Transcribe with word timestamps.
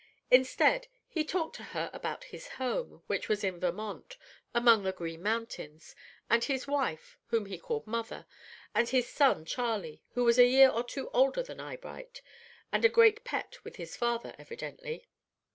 Instead, 0.31 0.87
he 1.07 1.23
talked 1.23 1.55
to 1.55 1.61
her 1.77 1.91
about 1.93 2.23
his 2.23 2.47
home, 2.57 3.03
which 3.05 3.29
was 3.29 3.43
in 3.43 3.59
Vermont, 3.59 4.17
among 4.51 4.81
the 4.81 4.91
Green 4.91 5.21
Mountains, 5.21 5.93
and 6.27 6.43
his 6.43 6.65
wife, 6.65 7.19
whom 7.27 7.45
he 7.45 7.59
called 7.59 7.85
"mother," 7.85 8.25
and 8.73 8.89
his 8.89 9.07
son, 9.07 9.45
Charley, 9.45 10.01
who 10.13 10.23
was 10.23 10.39
a 10.39 10.47
year 10.47 10.71
or 10.71 10.83
two 10.83 11.11
older 11.11 11.43
than 11.43 11.59
Eyebright, 11.59 12.23
and 12.71 12.83
a 12.83 12.89
great 12.89 13.23
pet 13.23 13.63
with 13.63 13.75
his 13.75 13.95
father, 13.95 14.33
evidently. 14.39 15.05